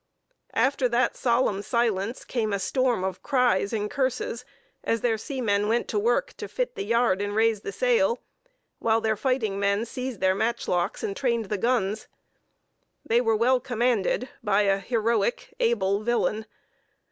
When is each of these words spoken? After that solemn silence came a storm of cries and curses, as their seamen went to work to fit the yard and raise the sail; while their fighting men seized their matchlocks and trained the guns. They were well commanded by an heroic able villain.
After 0.55 0.89
that 0.89 1.15
solemn 1.15 1.61
silence 1.61 2.25
came 2.25 2.51
a 2.53 2.57
storm 2.57 3.03
of 3.03 3.21
cries 3.21 3.71
and 3.71 3.87
curses, 3.87 4.43
as 4.83 5.01
their 5.01 5.15
seamen 5.15 5.67
went 5.67 5.87
to 5.89 5.99
work 5.99 6.33
to 6.37 6.47
fit 6.47 6.73
the 6.73 6.83
yard 6.85 7.21
and 7.21 7.35
raise 7.35 7.61
the 7.61 7.71
sail; 7.71 8.19
while 8.79 8.99
their 8.99 9.15
fighting 9.15 9.59
men 9.59 9.85
seized 9.85 10.19
their 10.19 10.33
matchlocks 10.33 11.03
and 11.03 11.15
trained 11.15 11.49
the 11.49 11.57
guns. 11.59 12.07
They 13.05 13.21
were 13.21 13.35
well 13.35 13.59
commanded 13.59 14.27
by 14.41 14.63
an 14.63 14.79
heroic 14.81 15.53
able 15.59 16.01
villain. 16.01 16.47